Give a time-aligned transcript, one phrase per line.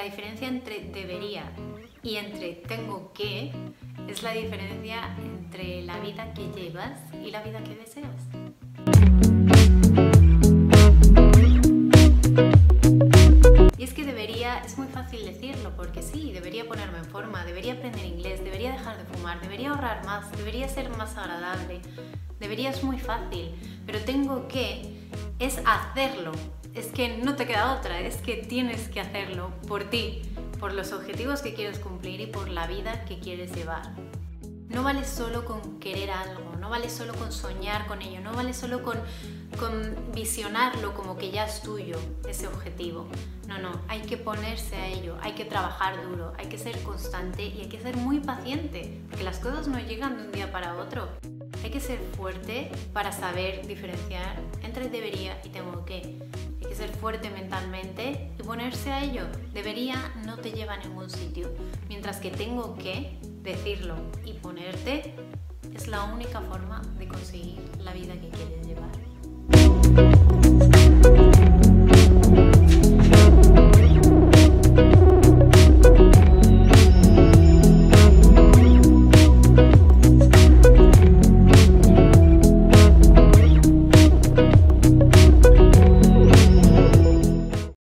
[0.00, 1.52] La diferencia entre debería
[2.02, 3.52] y entre tengo que
[4.08, 8.08] es la diferencia entre la vida que llevas y la vida que deseas.
[13.76, 17.74] Y es que debería, es muy fácil decirlo, porque sí, debería ponerme en forma, debería
[17.74, 21.82] aprender inglés, debería dejar de fumar, debería ahorrar más, debería ser más agradable,
[22.38, 23.50] debería es muy fácil,
[23.84, 26.32] pero tengo que, es hacerlo,
[26.74, 30.22] es que no te queda otra, es que tienes que hacerlo por ti,
[30.58, 33.94] por los objetivos que quieres cumplir y por la vida que quieres llevar.
[34.68, 38.54] No vale solo con querer algo, no vale solo con soñar con ello, no vale
[38.54, 38.98] solo con,
[39.58, 43.08] con visionarlo como que ya es tuyo ese objetivo.
[43.48, 47.46] No, no, hay que ponerse a ello, hay que trabajar duro, hay que ser constante
[47.46, 50.76] y hay que ser muy paciente, porque las cosas no llegan de un día para
[50.76, 51.08] otro.
[51.64, 56.16] Hay que ser fuerte para saber diferenciar entre debería y tengo que.
[56.80, 59.24] Ser fuerte mentalmente y ponerse a ello.
[59.52, 61.52] Debería no te lleva a ningún sitio,
[61.90, 65.14] mientras que tengo que decirlo y ponerte
[65.74, 69.19] es la única forma de conseguir la vida que quieres llevar.